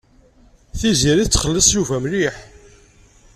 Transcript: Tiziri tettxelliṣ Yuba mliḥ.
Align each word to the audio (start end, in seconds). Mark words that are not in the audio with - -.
Tiziri 0.79 1.25
tettxelliṣ 1.25 1.67
Yuba 1.75 1.95
mliḥ. 2.03 2.35